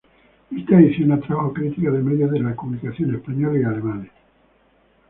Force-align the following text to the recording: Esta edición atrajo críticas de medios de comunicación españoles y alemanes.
Esta 0.49 0.79
edición 0.79 1.11
atrajo 1.11 1.53
críticas 1.53 1.93
de 1.93 1.99
medios 2.01 2.31
de 2.31 2.55
comunicación 2.55 3.13
españoles 3.13 3.61
y 3.61 3.65
alemanes. 3.65 4.11